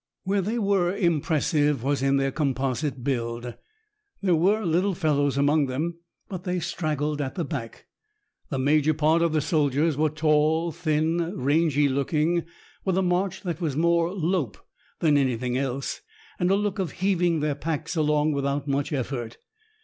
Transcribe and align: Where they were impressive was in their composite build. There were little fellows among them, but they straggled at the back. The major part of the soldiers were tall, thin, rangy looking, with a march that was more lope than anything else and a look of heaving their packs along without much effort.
Where 0.23 0.41
they 0.41 0.57
were 0.57 0.95
impressive 0.97 1.83
was 1.83 2.01
in 2.01 2.17
their 2.17 2.31
composite 2.31 3.03
build. 3.03 3.53
There 4.19 4.33
were 4.35 4.65
little 4.65 4.95
fellows 4.95 5.37
among 5.37 5.67
them, 5.67 5.99
but 6.27 6.43
they 6.43 6.59
straggled 6.59 7.21
at 7.21 7.35
the 7.35 7.45
back. 7.45 7.85
The 8.49 8.57
major 8.57 8.95
part 8.95 9.21
of 9.21 9.31
the 9.31 9.41
soldiers 9.41 9.97
were 9.97 10.09
tall, 10.09 10.71
thin, 10.71 11.37
rangy 11.37 11.87
looking, 11.87 12.45
with 12.83 12.97
a 12.97 13.03
march 13.03 13.43
that 13.43 13.61
was 13.61 13.77
more 13.77 14.11
lope 14.11 14.57
than 15.01 15.19
anything 15.19 15.55
else 15.55 16.01
and 16.39 16.49
a 16.49 16.55
look 16.55 16.79
of 16.79 16.93
heaving 16.93 17.39
their 17.39 17.53
packs 17.53 17.95
along 17.95 18.31
without 18.31 18.67
much 18.67 18.91
effort. 18.91 19.37